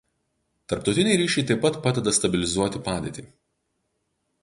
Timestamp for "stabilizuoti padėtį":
2.19-3.29